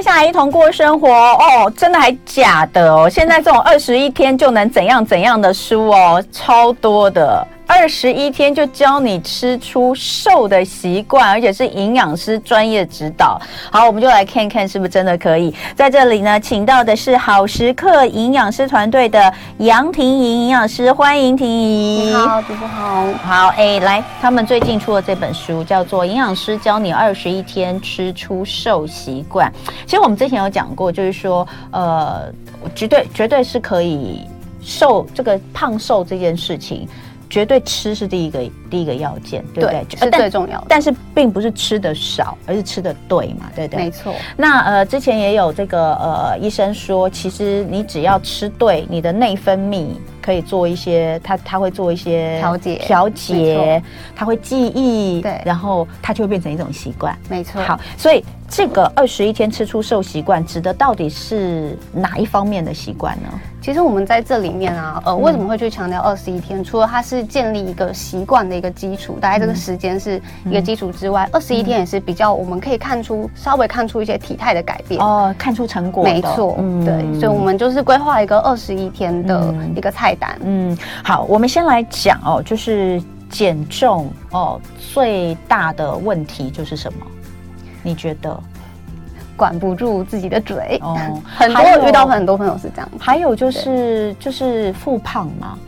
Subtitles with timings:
[0.00, 3.06] 接下来一同过生活哦，真的还假的哦？
[3.06, 7.46] 现在这种二十一天就能怎样怎样的书哦，超多的。
[7.72, 13.40] 二十一天就教你吃出瘦的习惯，而且是营养师专业指导。
[13.70, 15.54] 好，我们就来看看是不是真的可以。
[15.76, 22.06] 在这里呢，请到的是好食课营养师团队的杨婷怡营养师，欢迎婷怡。
[22.06, 23.06] 你好，主播好。
[23.22, 29.48] 好，哎，来，他们最近出了这本书，叫做《营养师教你二十一天吃出瘦习惯》。
[29.86, 32.22] 其实我们之前有讲过，就是说，呃，
[32.74, 34.26] 绝对绝对是可以
[34.60, 36.88] 瘦，这个胖瘦这件事情。
[37.30, 39.86] 绝对吃是第一个第一个要件，对不对？
[39.88, 40.66] 对，是最重要的。
[40.68, 43.84] 但是并不是吃的少，而是吃的对嘛，对不对？
[43.84, 44.12] 没错。
[44.36, 53.82] 那呃，之前也有这个呃医生说，其实你只要吃对，你的内分泌可以做一些，他他会做一些调节调节，
[54.14, 57.16] 他会记忆，对，然后他就会变成一种习惯。
[57.28, 57.60] 没错。
[57.62, 63.28] 好，所以这个二十一天吃出瘦习惯，指的到底是哪一方面的习惯呢？
[63.62, 66.64] 其实我们在这里面啊，呃，为什么会去强调二十一天？
[66.64, 76.02] 除了它是建立一个习惯的一个基础，大概这个时间是一个基础之外，二十一天也是比较我们可以看出稍微看出一些体态的改变哦，看出成果。
[76.02, 80.38] 没错，嗯，对，所以我们就是规划一个二十一天的一个菜单。
[80.42, 84.60] 嗯，好，我们先来讲哦，就是减重哦，
[84.92, 87.06] 最大的问题就是什么？
[87.82, 88.38] 你觉得？
[89.36, 92.90] 管不住自己的嘴哦， 很多遇到很多朋友是这样。
[92.98, 95.58] 还有就是就是复胖嘛，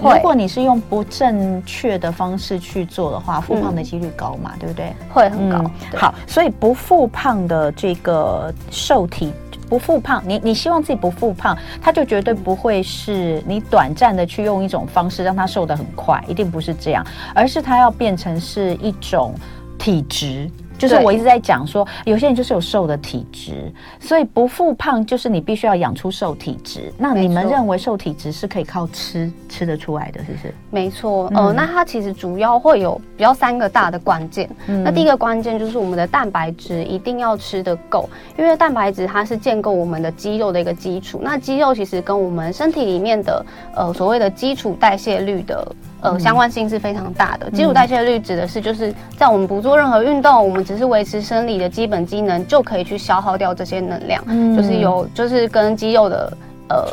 [0.00, 4.92] 如果你是用不正确的方式去做的话，复胖的几率高嘛，对不对？
[5.12, 5.70] 会很高。
[5.96, 9.32] 好，所以不复胖的这个瘦体
[9.68, 19.34] 不复胖，你你希望自己不复胖，他就绝对不会是你短暂的去用一种方式让他瘦得很快，一定不是这样，而是他要变成是一种
[19.78, 20.50] 体质。
[20.78, 26.92] 就是我一直在讲说，有些人就是有瘦的体质，所以不复胖就是你必须要养出瘦体质。
[26.98, 30.54] 那你们认为瘦体质是可以靠吃吃得出来的，是不是？
[30.70, 34.48] 没错，呃，那它其实主要会有比较三个大的关键。
[34.66, 41.20] 那第一个关键就是我们的蛋白质一定要吃得够，因为蛋白质它是建构我们的肌肉的一个基础。
[41.22, 45.66] 那肌肉其实跟我们身体里面的呃所谓的基础代谢率的。
[46.04, 47.50] 呃，相关性是非常大的。
[47.50, 54.22] 基础代谢率指的是，就是在我们不做任何运动，我们只是维持生理的基本机能，就可以去消耗掉这些能量。
[54.26, 56.36] 嗯，就是有，就是跟肌肉的
[56.68, 56.86] 呃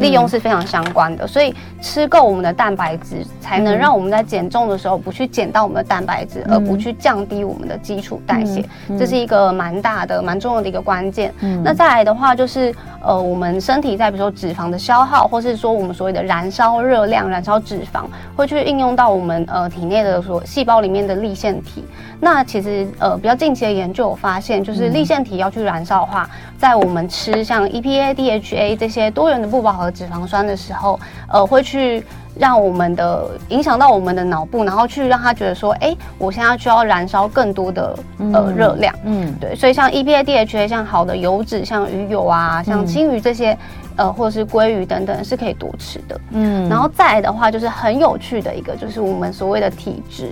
[0.00, 1.26] 利用是非常相关的。
[1.26, 8.64] 所以吃够我们的蛋白质，才能让我们在减重的时候不去减到我们的蛋白质，而不去降低我们的基础代谢。
[8.98, 11.32] 这是一个蛮大的、蛮重要的一个关键。
[11.62, 12.74] 那再来的话，就是。
[13.02, 18.02] 呃，我们身体在比如说脂肪的消耗，或是说我们所谓的燃烧热量、燃烧脂肪，
[18.36, 21.82] 会去应用到我们呃体内的所细胞里面的立腺体。
[22.20, 26.28] 那其实呃比较近期的研究有发现，就是立腺体要去燃烧的话，
[26.58, 32.04] 在我们吃像 EPA、DHA 这些多元的不饱和脂肪酸的时候，呃会去。
[32.38, 37.98] 让我们的影响到我们的脑部，然后去让他觉得说，哎，我现在需要燃烧更多的
[38.32, 43.58] 呃热量，嗯，对，所以像 EPA、DHA，像好的油脂，像鱼油啊，像青鱼这些，
[43.96, 50.30] 呃，或者是鲑鱼等等，是可以多吃的，嗯，然后再来的话，就是很有趣的一个，就是我们所谓的体质，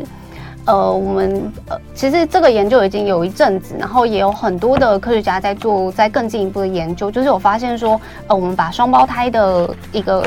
[0.69, 10.23] 呃，我们呃，其实这个研究已经有一阵子，然后也有很多的科学家在做，在更进一步的研究，就是我发现说，呃，我们把双胞胎的一个。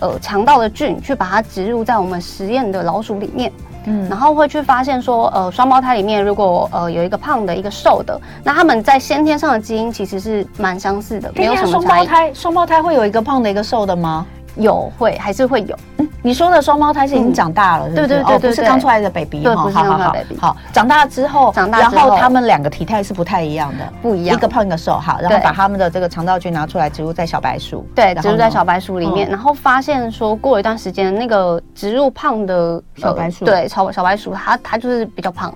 [0.00, 3.50] 呃，肠道的菌去把它植入在我们实验的老鼠里面，
[3.86, 11.72] 嗯，然后会去发现说，呃，双胞胎里面如果呃有一个胖的，一个瘦的，那他们在先天上的基因其实是蛮相似的，没有什么。
[11.72, 14.24] 双胞胎，双胞胎会有一个胖的，一个瘦的吗？
[14.58, 15.78] 有会还是会有？
[15.98, 20.38] 嗯，你说的双胞胎是已经长大了，对对对对，不是刚出来的 baby，对，不是刚出来的 baby。
[20.40, 24.98] 好，长大之后，长大之后，他们两个体态是不太一样的，不一样，一个胖一个瘦。
[24.98, 35.54] 好，然后把他们的这个肠道菌拿出来植入在小白鼠，对，植入在小白鼠里面，然后发现说，过一段时间，那个植入胖的小白鼠，对，小小白鼠，它它就是比较胖。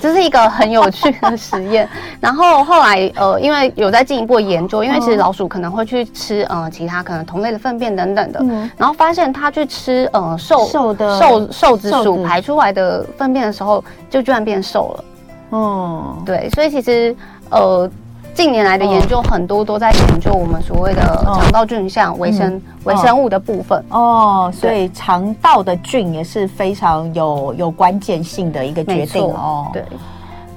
[0.00, 1.88] 这是一个很有趣的实验，
[2.20, 15.04] 然后后来呃，因为有在进一步研究，因为其实老鼠可能会去吃呃其他可能同类的粪便等等的，嗯、然后发现它去吃呃瘦瘦的瘦瘦子鼠排出来的粪便的时候，就居然变瘦了。
[15.50, 17.14] 哦、嗯，对，所以其实
[17.50, 17.90] 呃。
[18.38, 23.84] 近年来的研究很多都在研究我们所谓的肠道菌像微生微生物的部分。
[23.90, 29.66] 哦，所以肠道的菌也是非常有有关键性的一个决定哦。
[29.72, 29.82] 对，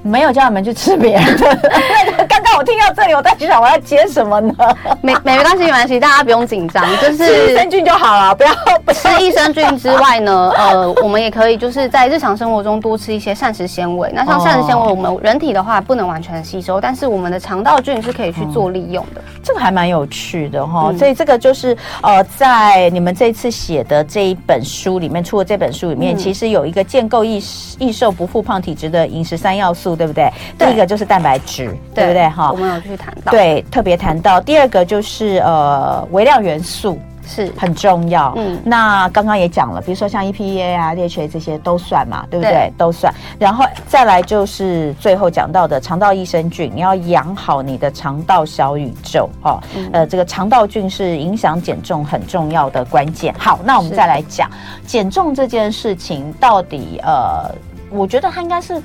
[0.02, 1.56] 没有叫你们去吃别人的。
[2.28, 4.54] 刚刚我听到这里，我在想我要接什么呢？
[5.00, 8.50] 没没关系，没关系，大家不用紧张，就是益生菌就好了，不要
[8.92, 14.10] 吃益生菌之外呢， 呃，我们也可以就是在日常生活中多吃一些膳食纤维。
[14.14, 19.20] 那像膳食纤维，我们人体的话不能完全吸收，但是我们的肠道菌是可以去做利用的。
[19.20, 27.42] 嗯、这个还蛮有趣的哈，嗯、所以这个就是呃，在你们这次写的这一本书里面，出的这本书里面，嗯、其实有一个建构易
[27.78, 30.30] 易瘦不复胖体质的饮食三要素，对不对？
[30.58, 32.28] 第一个就是蛋白质，对，对不对？
[32.28, 34.40] 哈，我们有去谈到，对，特别谈到。
[34.40, 36.98] 第二个就是呃，微量元素。
[37.24, 38.34] 是很重要。
[38.36, 42.52] 嗯，那刚刚也讲了，比如说像 EPA 啊、DHA 这些都算嘛，对不对？
[42.52, 43.14] 对，都算。
[43.38, 49.62] 然后再来就是最后讲到的肠道益生菌，你要养好你的肠道小宇宙哦。
[49.76, 53.32] 嗯、呃，这个肠道菌是影响减重很重要的关键。
[53.38, 54.50] 好，那我们再来讲
[54.84, 57.54] 减重这件事情，到底呃，
[57.88, 58.82] 我觉得它应该是。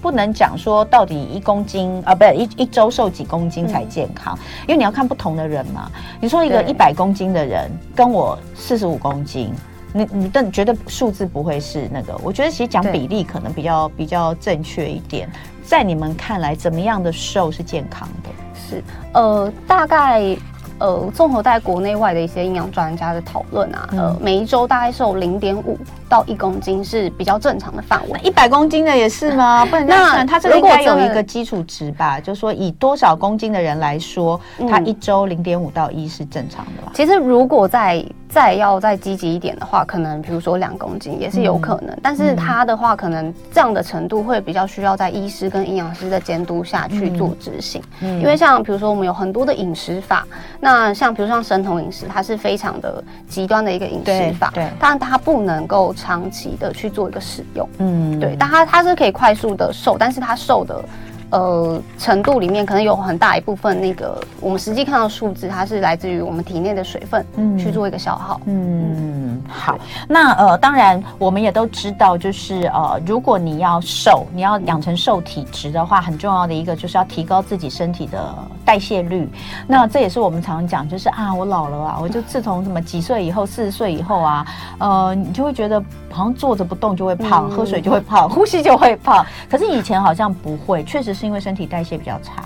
[0.00, 5.90] 不能讲说到底一公斤啊，不是一一周瘦几公斤才健康，嗯、因为你要看不同的人嘛。
[6.20, 9.52] 你说一个一百公斤的人跟我四十五公斤，
[9.92, 12.16] 你你的觉得数字不会是那个。
[12.22, 15.28] 我觉得其实讲比例可能比较比较正确一点。
[15.62, 18.30] 在你们看来，怎么样的瘦是健康的？
[18.54, 18.82] 是
[19.12, 20.36] 呃，大概。
[20.82, 25.76] 呃，综合在国内外的一些营养专家的讨论啊，呃，每一周大概瘦零点五
[26.10, 28.20] 到一公斤是比较正常的范围。
[28.24, 29.64] 一百公斤的也是吗？
[29.70, 32.18] 不能这样算，那它这个应该有一个基础值吧？
[32.18, 36.90] 就是说，以多少公斤的人来说，他一周零点五到一是正常的吧？
[36.92, 47.80] 其实如果再再要再积极一点的话，可能比如说两公斤也是有可能，嗯、但是它的话可能这样的程度会比较需要在医师跟营养师的监督下去做执行。
[48.00, 50.26] 嗯，因为像比如说我们有很多的饮食法，
[50.58, 57.68] 那像比如像生酮饮食，它是非常的极端的一个饮食法，对，但它不能够长期的去做一个使用。
[57.78, 60.82] 嗯，对，但它它是可以快速的瘦，但是它瘦的。
[61.30, 68.40] 呃，程度里面可能有很大一部分，那个我们实际看到数字，它是来自于我们体内的水分，嗯，去做一个消耗。
[68.46, 69.78] 嗯，嗯好。
[70.08, 78.34] 那呃，当然我们也都知道，就是呃，如果你要瘦，你要养成瘦体质的话，很重要的一个就是要提高自己身体的
[78.64, 79.28] 代谢率。
[79.68, 84.44] 那这也是我们常常讲，就是啊，我老了啊，我就自从什么几岁以后，四十岁以后啊，
[84.78, 85.80] 呃，你就会觉得
[86.10, 89.24] 好像坐着不动就会胖，嗯、喝水就会胖，呼吸就会胖。
[89.48, 91.19] 可是以前好像不会，确实是。
[91.20, 92.42] 是因为身体代谢比较差，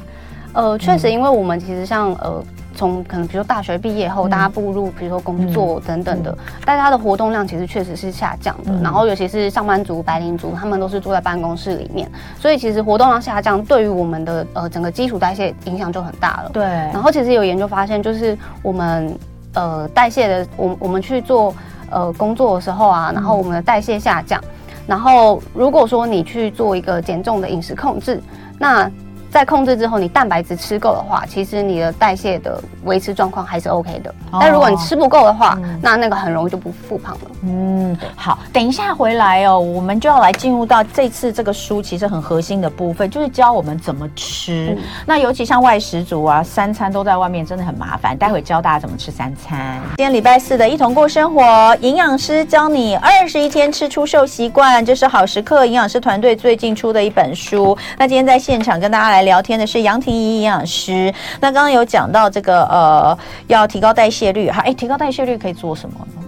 [0.53, 2.43] 呃，确实，因为我们其实像呃，
[2.75, 8.73] 从可能比如说大学毕业后，嗯、大家步入比如说工作等等的，嗯、大家的活动量其实确实是下降的。
[8.73, 16.50] 嗯、然后尤其是上班族、白领族，他们都是坐在办公室里面，所以其实活动量下降，对于我们的呃整个基础代谢影响就很大了。
[16.53, 16.65] 对。
[16.65, 19.17] 然后其实有研究发现，就是我们
[19.53, 21.55] 呃代谢的，我我们去做
[21.91, 24.49] 呃工作的时候啊，然后我们的代谢下降，嗯、
[24.88, 28.20] 然后如果说你去做一个减重的饮食控制。
[28.59, 28.91] 那
[29.34, 34.14] 在控制之后，你蛋白质吃够的话，其实你的代谢的维持状况还是 OK 的。
[34.31, 37.20] 哦、但如果你吃不够的话，嗯、那那个很容易就不复胖了。
[37.42, 44.76] 嗯，好，等一下回来哦，我们就要来进入到这次这个书其实很核心的部分，就是教我们怎么吃。
[44.78, 48.16] 嗯、那尤其像外食族啊，三餐都在外面，真的很麻烦。
[48.16, 49.81] 待会教大家怎么吃三餐。
[49.96, 57.76] 今天礼拜四的一同过生活，营养师教你二十一天吃出瘦习惯，这是好时刻营养师团队最近出的一本书。
[57.98, 61.12] 那今天在现场跟大家来聊天的是杨婷仪营养师。
[61.41, 63.19] 那刚刚有讲到这个呃，
[63.49, 66.23] 要提高代谢率，哈，哎，提高代谢率可以做什么呢？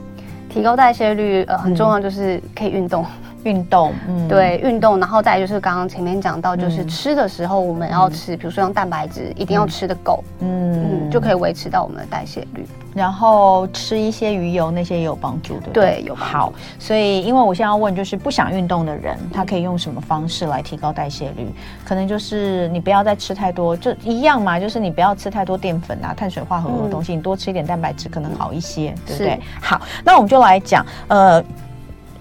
[0.52, 3.04] 提高代谢率，呃，很重要，就是可以运动。
[3.46, 12.66] 运动，嗯，对，运动，然后再就是刚刚前面讲到，就是吃的时候我们要吃，嗯、比如说像蛋白质，一定要吃的够，嗯，嗯，就可以维持到我们的代谢率。
[12.92, 16.52] 然后吃一些鱼油，那些也有帮助的，对，有好。
[16.78, 21.46] 所以，因为我现在要问，就是不想运动的人，他可以用什么方式来提高代谢率？
[21.84, 29.40] 可能就是你不要再吃太多，就一样嘛，就是你不要吃太多淀粉啊、碳水化合物的东西，嗯、你多吃一点蛋白质可能好一些，嗯、对不对？
[29.60, 31.44] 好，那我们就来讲，呃。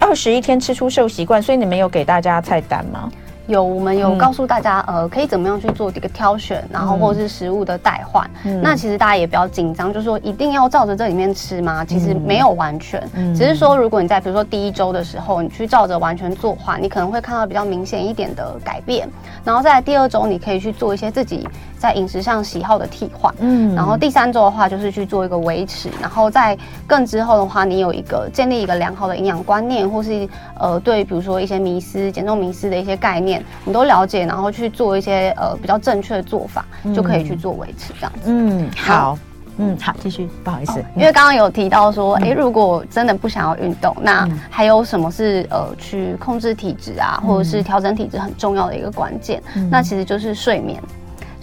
[0.06, 3.12] 二十一天吃出瘦习惯，所以你们有给大家菜单吗？
[3.48, 8.30] 有，我们有告诉大家，嗯、呃，可以怎么样去做这个挑选，然后或者是食物的代换。
[8.44, 11.84] 嗯、那其实大家也不要紧张，就是说一定要照着这里面吃吗？
[11.84, 19.10] 其实没有完全，嗯、只是说如果你在比如说第一周的时候，你去照着完全做的话，你可能会看到比较明显一点的改变。
[19.44, 23.34] 然后在第二周，你可以去做一些自己在饮食上喜好的替换。
[23.39, 25.89] 嗯，然后第三周的话，就是去做一个维持。
[26.01, 30.27] 然后在更之后的话，你有一个建立一个良好的营养观念，或是
[30.60, 33.44] 呃，对，比如说一些迷思、减重迷思的一些概念。
[33.63, 38.22] 你都了解，然后去做一些呃比较正确的做法，嗯、就可以去做维持这样子。
[38.25, 39.17] 嗯，好。
[39.58, 49.41] 嗯，好，继续，不好意思，哦、因为刚刚有提到说，哎、嗯，如果真的不想要运动，那还有什么是呃去控制体质啊，或者是调整体质很重要的一个关键？
[49.55, 50.77] 嗯、那其实就是睡眠，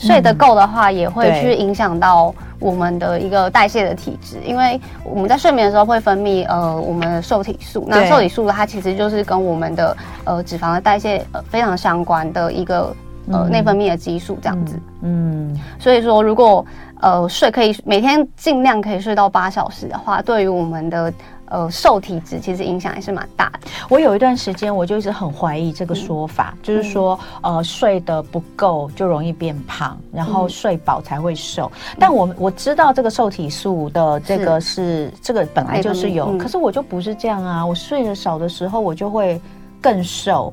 [0.07, 12.95] 睡得够的话，也会去影响到我们的一个代谢的体质，因为我们在睡眠的时候会分泌呃我们的瘦体素，那瘦体素它其实就是跟我们的呃脂肪的代谢呃非常相关的一个
[13.31, 16.65] 呃内分泌的激素这样子，嗯，所以说如果
[17.01, 21.13] 呃，睡可以每天尽量可以睡到八小时的话，对于我们的
[21.53, 23.69] 呃受体质其实影响还是蛮大的。
[23.89, 31.71] 我有一段时间我就一直很怀疑这个说法，嗯、就是说呃睡得不够就容易变胖，然后睡饱才会瘦。
[31.91, 37.65] 嗯、但我我知道这个瘦体素的这个是，是这个本来就是有，嗯、可是我就不是这样啊。
[37.65, 39.41] 我睡得少的时候我就会
[39.81, 40.53] 更瘦。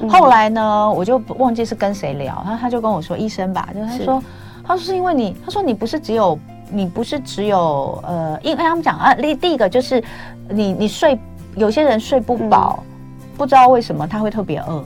[0.00, 4.22] 嗯、后来呢，我就忘记是跟谁聊，然后他就跟我说医生吧，就是他说。
[4.62, 6.38] 他说是因为你，他说你不是只有，
[6.72, 10.02] 你不是只有，呃，因为他们讲啊，第第一个就是
[10.48, 11.18] 你你睡，
[11.56, 14.84] 有些人睡不饱，嗯、不知道为什么他会特别饿，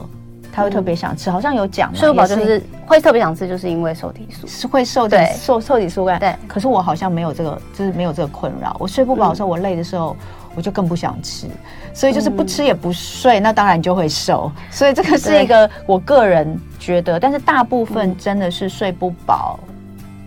[0.51, 6.35] 他会特别想吃，嗯、好像有讲睡不饱就是会特别想吃，就是因为瘦体素是会瘦的瘦瘦体素对，对。
[6.47, 8.75] 可是我好像没有这个，就是没有这个困扰。
[8.79, 10.15] 我睡不饱的时候，嗯、我累的时候，
[10.55, 11.47] 我就更不想吃，
[11.93, 14.51] 所以就是不吃也不睡，嗯、那当然就会瘦。
[14.71, 19.59] 所以这个是一个我个人觉得，但是大部分真的是睡不饱。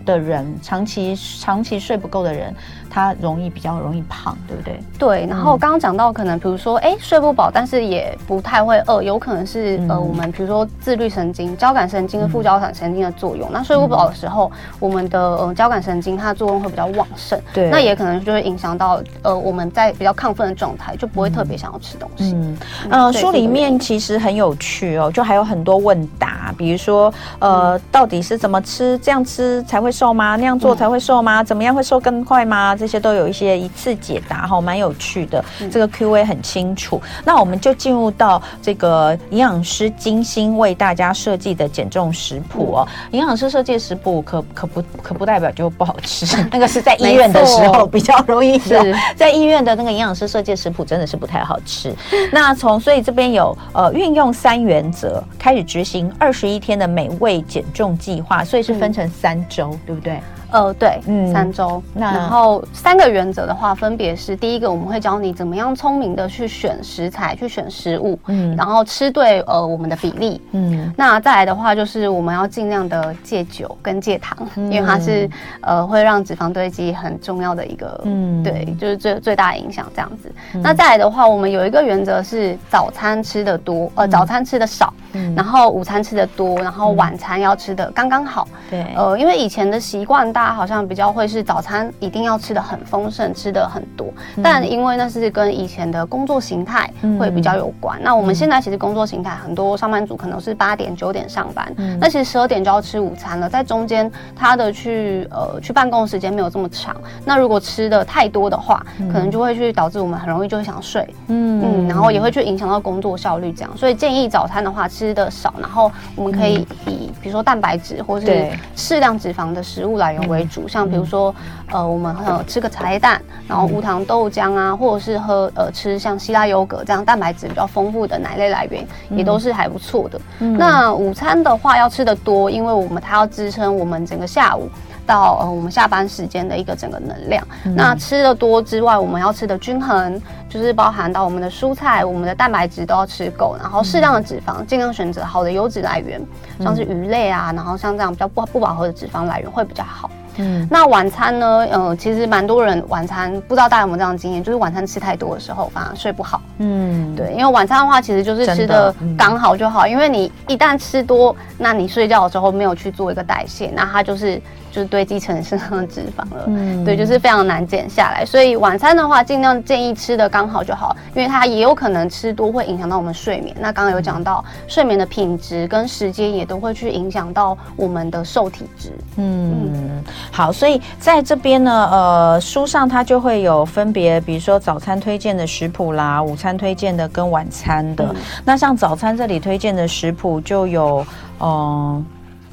[0.09, 2.55] 的人长期长期睡不够的人，
[2.91, 4.81] 他容易比较容易胖，对不对？
[4.99, 5.27] 对。
[5.27, 13.49] 然后刚刚讲到，可能比如说，哎，睡不饱，但是也不太会饿，有可能是、嗯、呃，我们比如说自律神经、交感神经跟副交感神经的作用。
[13.49, 17.71] 嗯、那睡不饱的时候，我们的呃交感神经它的作用会比较旺盛，对。
[17.71, 22.33] 那也可能就会影响到呃我们在比较亢奋的状态，就不会特别想要吃东西。
[22.35, 22.59] 嗯，
[22.91, 30.37] 呃，书里面其实很有趣哦，就还有很多问答，比如说呃，嗯、到底是怎么吃，这样吃才会瘦吗？
[30.37, 31.43] 那样做才会瘦吗？
[31.45, 32.75] 怎么样会瘦更快吗？
[32.79, 35.45] 这些都有一些一次解答哈，蛮有趣的。
[35.71, 37.03] 这个 Q&A 很清楚。
[37.25, 42.89] 那我们就进入到这个营养师精心为大家设计的减重食谱哦。
[43.11, 48.95] 营养师设计的食谱可可不可不代表就不好吃， 那个是在医院的时候比较容易吃。
[49.17, 51.95] 在医院的那个营养师设计的食谱真的是不太好吃。
[52.33, 60.21] 那从所以这边有呃运用三原则开始执行二十一天的美味减重计划，所以是分成三周，对不对？
[60.51, 75.29] 呃，对，嗯，三周，那然后三个原则的话，分别是第一个，我们会教你怎么样聪明的去选食材，去选食物，嗯，然后吃对呃我们的比例，嗯，那再来的话就是我们要尽量的戒酒跟戒糖，嗯、因为它是
[75.61, 80.33] 呃会让脂肪堆积很重要的一个，嗯，对，就是最最大的影响这样子。
[80.55, 90.33] 嗯、那再来的话，我们有一个原则是早餐吃的多，呃，早餐吃的少，嗯，然后午餐吃的多，然后晚餐要吃的刚刚好，对，呃，因为以前的习惯。
[90.39, 94.07] 大家好像比较会是早餐一定要吃的很丰盛，吃的很多，
[94.41, 98.01] 但因为那是跟以前的工作形态会比较有关。
[98.05, 106.95] 那我们现在其实工作形态很多上班族可能是八点九点上班，那其实十二点就要吃午餐了，在中间他的去呃去办公时间没有这么长。
[107.25, 111.49] 那如果吃的太多的话，可能就会去导致我们很容易就会想睡，嗯。
[111.61, 113.77] 嗯，然后也会去影响到工作效率这样。
[113.77, 121.35] 所以建议早餐的话吃的少，然后我们可以以比如说蛋白质或是适量脂肪的食物来源为主，像比如说，
[121.73, 130.21] 呃，我们呃吃个茶叶蛋，然后无糖豆浆啊，或者是喝呃吃像希腊优格这样蛋白质比较丰富的奶类来源，也都是还不错的。
[130.41, 134.69] 嗯、那午餐的话要吃的多，因为我们它要支撑我们整个下午
[135.07, 137.47] 到呃我们下班时间的一个整个能量。
[137.65, 146.21] 嗯、那吃的多之外，我们要吃的均衡，就是包含到我们的蔬菜、我们的蛋白质都要吃够，然后适量的脂肪，尽量选择好的油脂来源，
[146.61, 150.11] 像是鱼类啊，然后像这样比较不不饱和的脂肪来源会比较好。
[150.39, 151.67] 嗯，那晚餐呢？
[151.71, 156.41] 呃，其实蛮多人晚餐不知道大家有没有这样的经验，就是晚餐吃太多的时候，反而睡不好。
[156.59, 164.41] 嗯，对，因为晚餐的话，其实就是吃的刚好就好，嗯、因为你一旦吃多，那你睡觉的时候没有去做一个代谢，那它就是。
[164.71, 168.25] 就是堆积成身上的脂肪了，嗯，对，就是非常难减下来。
[168.25, 173.57] 所以晚餐的话，尽量建议吃的刚好就好，因为它也有可能吃多会影响到我们睡眠。
[173.59, 178.93] 那刚刚有讲到睡眠的品质跟时间，也都会去影响到我们的瘦体质。
[179.17, 188.05] 嗯，嗯好，所以在这边呢，呃，书上它就会有分别，比如说早餐推荐的食谱啦，午餐推荐的跟晚餐的。
[188.05, 191.07] 嗯、那像早餐这里推荐的食谱就有，
[191.41, 192.05] 嗯、呃，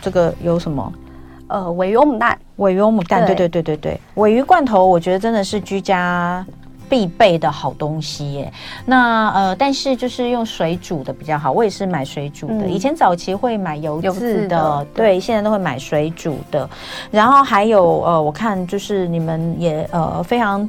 [0.02, 0.92] 这个有什么？
[1.48, 6.46] 呃，鮪鱼欧姆蛋，尾鱼欧姆蛋，对对对对对，尾鱼罐头，我觉得真的是居家
[6.90, 8.54] 必备的好东西耶。
[8.86, 11.52] 那呃，但是就是用水煮的比较好。
[11.52, 16.68] 我也是买水煮的，嗯、以前早期会买油渍的，的对，对，现在都会买水煮的。
[17.12, 20.68] 然后还有呃，我看就是你们也呃非常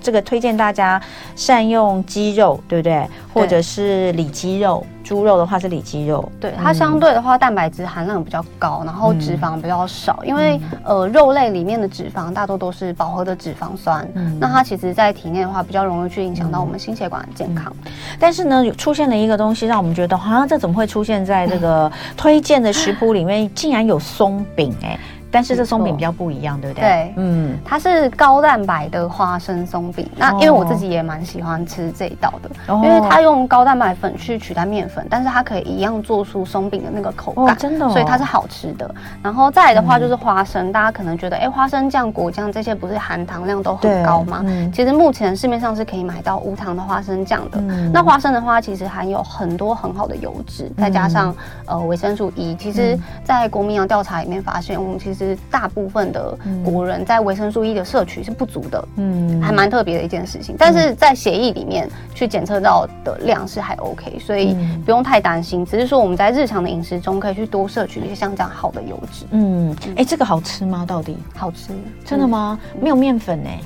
[0.00, 1.00] 这个推荐大家
[1.34, 3.06] 善用鸡肉，对不对？
[3.32, 4.84] 或者是里肌肉。
[5.02, 14.38] 猪肉的话是里脊肉，对它相对的话，蛋白质含量比较高，然后脂肪比较少，因为呃肉类里面的脂肪大多都是饱和的脂肪酸，嗯。
[14.40, 17.72] 那它其实在体内的话比较容易去影响到我们心血管的健康。
[18.18, 24.98] 但是呢，出现了一个东西，让我们觉得好像这怎么会出现在这个 推荐的食谱里面，竟然有松饼哎。
[25.32, 26.82] 但是这松饼比较不一样，对不对？
[26.82, 30.08] 对，嗯，它是高蛋白的花生松饼。
[30.16, 38.94] 那因为我自己也蛮喜欢吃这一道的，因为它用高蛋白粉去取代面粉，但是它可以一样做出松饼的那个口感，真的，所以它是好吃的。
[39.22, 44.44] 然后再来的话就是花生，大家可能觉得，哎，花生酱、果酱这些不是含糖量都很高吗？
[44.72, 47.58] 其实目前市面上是可以买到无糖的花生酱的。
[47.92, 51.34] 那花生的话，其实含有很多很好的油脂，再加上
[51.66, 52.54] 呃维生素 E。
[52.56, 60.56] 其实，在国民营养调查里面发现，我们其实是大部分的国人在维生素 E 的摄取是不足的，嗯，还蛮特别的一件事情。
[60.58, 65.64] 但是在协议里面去检测到的量是还 OK，所以不用太担心。
[65.64, 69.24] 只是说我们在日常的饮食中可以去多摄取一些像这样好的油脂。
[69.30, 70.84] 嗯，哎，这个好吃吗？
[70.86, 71.72] 到底好吃？
[72.04, 72.58] 真的吗？
[72.80, 73.60] 没有面粉哎，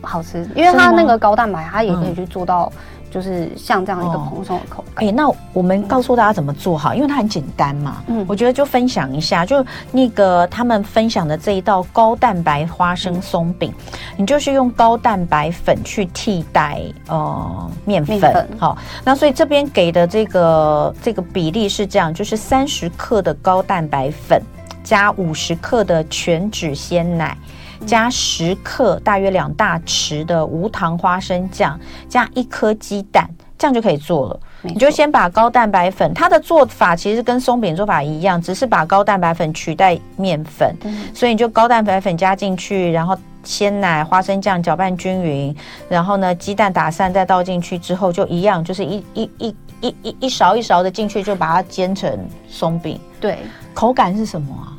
[0.00, 2.72] 好吃，因为它那个高蛋白，它也可以去做到。
[3.14, 5.04] 就是像这样一个蓬松的口感。
[5.04, 8.02] 哎、哦欸，那我们告诉大家怎么做好，因为它很简单嘛。
[8.08, 18.18] 嗯，我觉得就分享一下，就那个他们分享的这一道高蛋白花生松饼，嗯、你就是用高蛋白粉去替代呃面粉。
[18.18, 24.42] 粉好，那所以这边给的这个这个比例是这样，就是三十克的高蛋白粉
[24.82, 27.38] 加五十克的全脂鲜奶。
[27.84, 34.40] 加十克，大约两大匙的无糖花生酱，加一颗鸡蛋，这样就可以做了。
[34.62, 40.74] 你就先把高蛋白粉，它的做法其实跟松饼做法一样，只是把高蛋白粉取代面粉。
[40.84, 41.08] 嗯。
[41.12, 45.54] 所以你就高蛋白粉加进去，然后鲜奶、花生酱搅拌均匀，
[45.88, 52.98] 然后呢鸡蛋打散再倒进去之后，就一样，就是一一一一一一勺一勺的进去，就把它煎成松饼。
[53.20, 53.38] 对，
[53.74, 54.72] 口感是什么啊？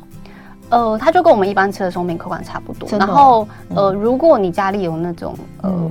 [0.70, 2.88] 呃，它就跟我们一般吃的松饼口感差不多。
[2.98, 5.90] 然后，呃，如果你家里有那种，呃。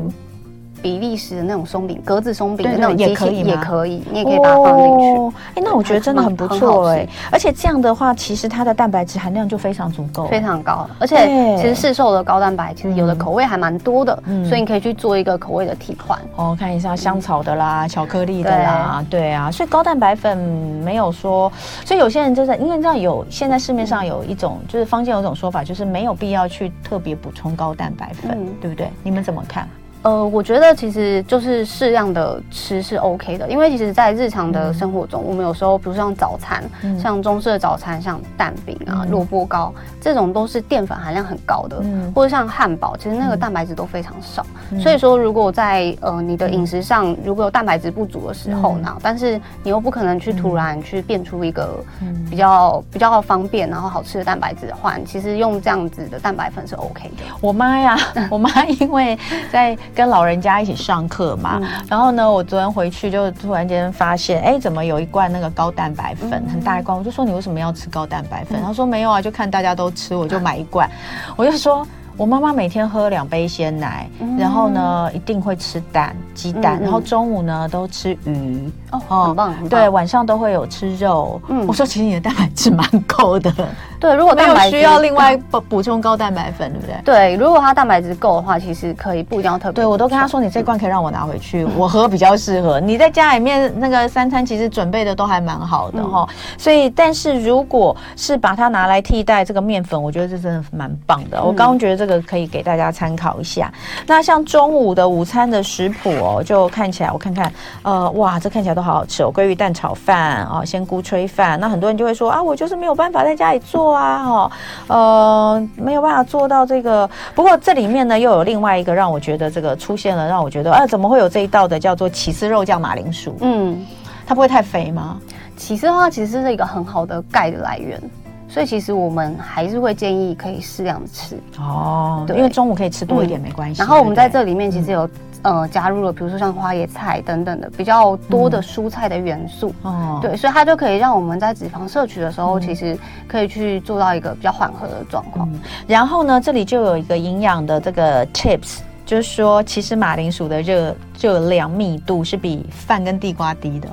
[0.82, 5.38] 比利时的那种松饼，格子松饼的那种也可以，也可以，你也可以把它放进去。
[5.56, 10.88] 哎，那我觉得真的很不错哎，而且这样的话，其实它的蛋白质含量就非常足够，非常高。
[11.00, 16.20] 而且其实市售的高蛋白，其实有的口味还蛮多的，所以你可以去做一个口味的替换。
[16.36, 21.52] 哦，看一下香草的啦，巧克力的啦，对啊，所以高蛋白粉没有说，
[21.86, 28.90] 所以有些人就是因为这样有，现在市面上有一种就是坊间有一种说法，就是没有必要去特别补充高蛋白粉，对不对？
[29.02, 29.68] 你们怎么看？
[30.06, 44.46] 呃，我觉得其实就是适量的吃是 OK 的，因为其实，在日常的生活中，嗯、我们有时候，比如像早餐，嗯、像中式的早餐，像蛋饼啊、萝卜、嗯、糕这种，都是淀粉含量很高的，嗯、或者像汉堡，其实那个蛋白质都非常少。
[44.70, 51.84] 嗯、所以说，如果在呃你的饮食上如果有蛋白质不足的时候呢，嗯、但是你又不可能去突然去变出一个
[52.30, 57.24] 比较比较方便然后好吃的蛋白质的话，其实用这样子的蛋白粉是 OK 的。
[57.42, 57.98] 我妈呀，
[58.30, 59.18] 我妈因为
[59.52, 66.98] 在跟老人家一起上课嘛，嗯、然后呢，我昨天回去就突然间发现，哎，怎么有一罐那个高蛋白粉，嗯、很大一罐？
[66.98, 68.62] 我就说你为什么要吃高蛋白粉？
[68.62, 70.88] 他、嗯、说没有啊，就看大家都吃，我就买一罐。
[70.88, 71.88] 嗯、我就说。
[72.18, 78.72] 我妈妈每天喝两杯鲜奶，嗯、然后呢，一定会吃蛋、鸡蛋，嗯嗯、然后中午呢都吃鱼。
[78.92, 79.68] 哦，很棒，很棒。
[79.68, 81.42] 对，晚上都会有吃肉。
[81.50, 83.54] 嗯，我说其实你的蛋白质蛮够的。
[84.00, 86.96] 对，如果蛋白质需要另外补补充高蛋白粉，对不对？
[87.04, 89.76] 对，如果它蛋白质够的话，其实可以不一定要特别。
[89.76, 92.80] 对，我都跟他说，你这罐可以让我拿回去，嗯、我喝比较适合。
[92.80, 96.28] 你在家里面那个三餐其实准备的都还蛮好的哈。
[96.30, 101.38] 嗯、所以，但是如果是把它拿来替代这个面粉，我觉得这真的蛮棒的。
[101.40, 103.72] 嗯、我刚刚觉得这个可以给大家参考一下。
[104.06, 107.52] 那像中午的午餐的食谱哦，就看起来我看看，
[107.84, 111.60] 呃，哇，这看起来都好好吃哦，鲑鱼蛋炒饭哦，鲜菇炊饭。
[111.60, 113.85] 那很多人就会说啊，我就是没有办法在家里做。
[113.92, 114.52] 啊，哈，
[114.88, 117.10] 呃，没有办法做到这个。
[117.34, 123.36] 不过这里面呢，又有另外一个让我觉得这个出现了，让我觉得，啊，怎么会有这一道的叫做起司肉酱马铃薯？
[123.42, 123.86] 嗯，
[124.26, 125.20] 它不会太肥吗？
[125.58, 128.02] 起司的话，其实是一个很好的钙的来源，
[128.48, 131.40] 所以其实我们还是会建议可以适量的吃。
[131.60, 133.80] 哦，对，因为中午可以吃多一点，没关系。
[133.80, 135.10] 然后我们在这里面其实有。
[135.46, 145.48] 呃，加入了比如说像花椰菜等等的比较多的蔬菜的元素，哦、嗯，对，所以它就可以让我们在脂肪摄取的时候，嗯、其实可以去做到一个比较缓和的状况。
[145.54, 148.80] 嗯、然后呢，这里就有一个营养的这个 tips。
[149.06, 153.88] 就是说，其实马铃薯的热热量密度是比饭跟地瓜低的。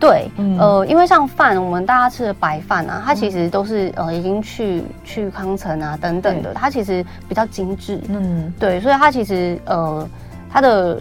[0.00, 8.00] 对，嗯、呃，因为像饭，我们大家吃的白饭啊，它其实都是呃已经去去糠层啊等等的，它其实比较精致。
[8.08, 10.08] 嗯，对，所以它其实呃
[10.50, 11.00] 它的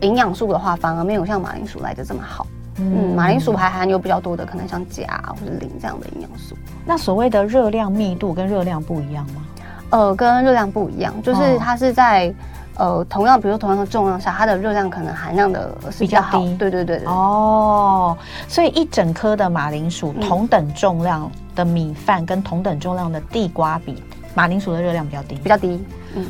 [0.00, 2.46] 营养素的话，反而没有像马铃薯来的这么好。
[2.80, 6.56] 嗯，马铃薯还含有比较多的可能像钾或者磷这样的营养素。
[6.86, 9.44] 那所谓的热量密度跟热量不一样吗？
[9.90, 12.28] 呃，跟热量不一样，就是它是在、
[12.76, 16.38] 哦、呃同样，比如同样的重量下，它的热量可能含量的是比较好。
[16.38, 16.56] 比较低。
[16.58, 17.06] 对对对对。
[17.06, 24.00] 哦，所以一整颗的马铃薯同等重量的米饭跟同等重量的地瓜比，
[24.34, 25.34] 马铃薯的热量比较低。
[25.36, 25.84] 比较低。
[26.14, 26.26] 嗯。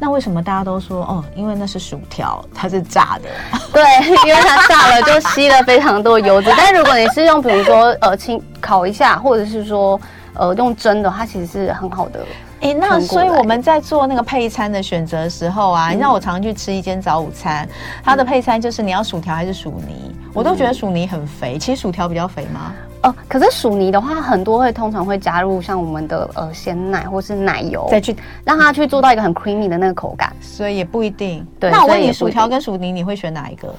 [0.00, 1.24] 那为什么大家都说哦？
[1.34, 3.28] 因为那是薯条，它是炸的。
[3.72, 3.82] 对，
[4.28, 6.52] 因为它炸了就吸了非常多油脂。
[6.56, 10.00] 但如果你是用比如说呃清烤一下，或者是说
[10.34, 12.20] 呃用蒸的，它其实是很好的。
[12.60, 17.68] 哎、欸，那所以我们在做那个配餐的选择的时候啊，嗯、你知道我常常去吃一间早午餐，
[18.04, 20.12] 它的配餐就是你要薯条还是薯泥？
[20.12, 22.72] 嗯、我都觉得薯泥很肥，其实薯条比较肥吗？
[23.02, 31.46] 哦，可是薯泥的话，很多会通常会加入像我们的呃鲜奶或是奶油，再去让它去做到一个很 creamy 的那个口感，所以也不一定。
[31.60, 33.72] 对，那我问你，薯条跟薯泥你会选哪一个？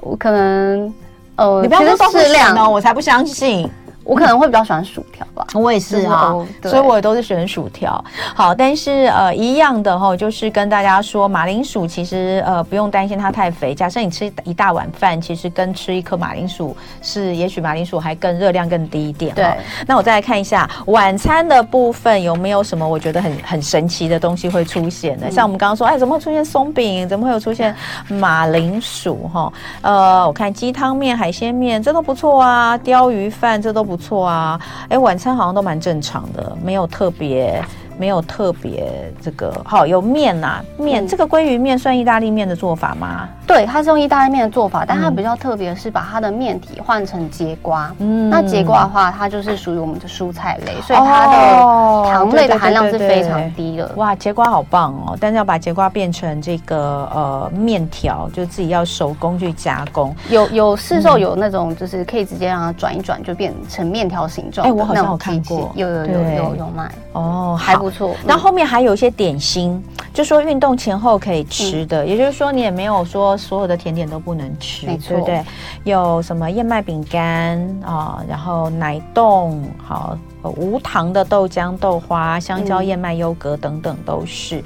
[0.00, 0.92] 我可能
[1.36, 3.68] 呃，你不要说适量哦，我才不相信。
[4.08, 8.02] 我可能会比较喜欢薯条吧，我也是啊，所以我也都是选薯条。
[8.34, 13.74] 好，但是呃一样的哈，就是跟大家说，马铃薯其实呃不用担心它太肥。
[13.74, 19.34] 假设你吃一大碗饭，其实跟吃一颗马铃薯是，也许马铃薯还更热量更低一点。
[19.34, 19.54] 对，
[19.86, 25.26] 那我再来看一下晚餐的部分有没有什么我觉得很很神奇的东西会出现呢？
[25.28, 27.06] 嗯、像我们刚刚说，哎，怎么会出现松饼？
[27.06, 27.76] 怎么会有出现
[28.08, 29.28] 马铃薯？
[29.30, 32.78] 哈，呃，我看鸡汤面、海鲜面，这都不错啊。
[32.78, 33.97] 鲷鱼饭，这都不。
[33.98, 37.62] 错啊，哎，晚餐好像都蛮正常的，没有特别。
[37.98, 43.28] 没有特别这个好有面呐、啊、面，嗯、这个鲑鱼面算意大利面的做法吗？
[43.46, 47.92] 对，它是用意大利面的做法，但它比较特别是把它的面体换成节瓜。
[47.98, 53.90] 嗯，那节瓜的话，它就是属于我们的蔬菜类，所以它的糖类的含量是非常低的。
[53.96, 55.16] 哇，节瓜好棒哦！
[55.18, 60.14] 但是要把节瓜变成这个呃面条，就自己要手工去加工。
[60.28, 64.66] 有有市售有那种就是可以直接让它转一转就变成面条形状。
[64.66, 67.87] 哎，我好像有看过，有有有有有，有卖哦，还不。
[67.88, 75.42] 不错，那后面还有一些点心，就说运动前后可以吃的，嗯、也就是说你也没有说所有的甜点都不能吃，对不对？
[75.84, 80.16] 有什么燕麦饼干啊，然后奶冻，好。
[80.42, 84.58] 无糖的豆浆、豆花、香蕉、燕麦优格等等都是。
[84.58, 84.64] 嗯、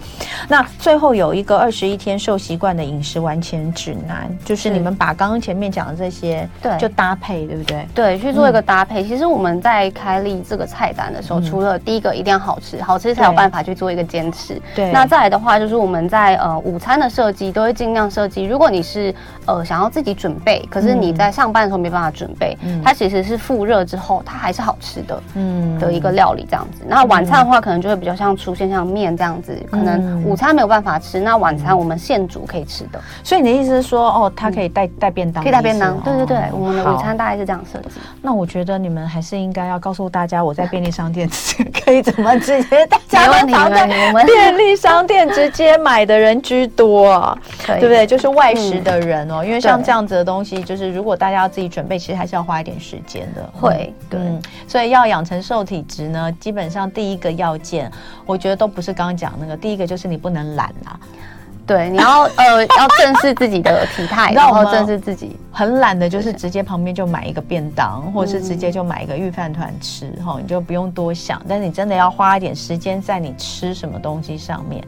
[0.49, 7.87] 那最后有一个二十一天瘦习惯的饮食完全指南，就是你们把刚刚前面讲的这些，对，就搭配，对不对？
[7.95, 9.03] 对，去做一个搭配。
[9.03, 14.61] 嗯、其实我们在开立这个菜单的时候，嗯、除了第一个一定要好吃，好吃才有办法去做一个坚持。
[14.75, 14.93] 对。
[14.93, 19.15] 那再来的话，就是我们在呃午餐的设计都会尽量设计，如果你是
[19.47, 25.23] 呃想要自己准备，可是你在上班的时候没办法准备，嗯、它其实是复热之后，它还是好吃的。
[25.35, 25.62] 嗯。
[25.79, 33.01] 的一个料理这样子，那晚餐的话可能就会比较像出现像面这样子，可能午餐没有办法吃，那晚餐我们现煮可以吃的。
[33.23, 38.01] 所以你的意思是说，哦，它可以带带便当，可以带便当，对对对，我们的午餐大概是这样设计。
[38.21, 41.29] 那我觉得你们还是应该要告诉大家，我在便利商店
[41.85, 43.87] 可以怎么直接大家都常在
[44.25, 48.07] 便利商店直接买的人居多， 对不对？
[48.07, 53.43] 就是外食的人哦，因为像这样子的东西，就是如果大家要自己准备，其实还是要花一点时间的。
[53.53, 54.21] 会，对，
[54.67, 57.93] 所以要养成瘦体值呢，基本上第一个要件，
[58.25, 60.99] 我觉得都不是刚刚讲那个，第一个就是你不能懒啊。
[61.73, 65.37] 对，你要呃要正视自己的体态， 然后正视自己。
[65.55, 71.43] 很懒的，就是直接旁边就买一个便当，或者是直接就买一个御饭团吃，哈、嗯，你就不用多想。
[71.47, 74.83] 但是你真的要花一点时间在你吃什么东西上面。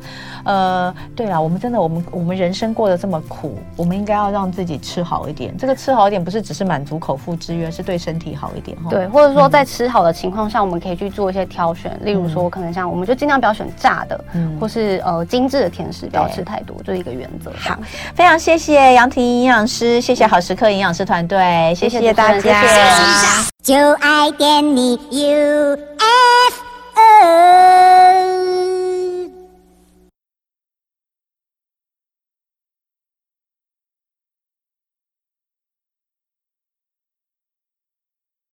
[0.45, 5.55] 呃，对了，我们真的，我们我们人生过得这么苦，我们应该要让自己吃好一点。
[5.55, 8.75] 这个吃好一点，不是只是满足口腹之欲，是对身体好一点。
[8.89, 17.53] 对，或者说在吃好的情况下，嗯、我们可以去做一些挑选，例如说，可能像我们就尽量不要选炸的，嗯、或是呃精致的甜食，不要吃太多，这是一个原则。
[17.59, 17.79] 好，
[18.15, 22.41] 非常谢谢杨婷营养师，谢谢好时刻营养师团队，谢谢大家。
[22.41, 23.27] 谢谢。
[23.63, 25.85] 就爱点你 UFO